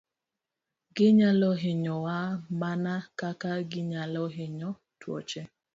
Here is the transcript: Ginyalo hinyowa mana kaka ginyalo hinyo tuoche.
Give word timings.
Ginyalo 0.95 1.49
hinyowa 1.61 2.17
mana 2.61 2.93
kaka 3.19 3.51
ginyalo 3.71 4.23
hinyo 4.35 4.69
tuoche. 4.99 5.41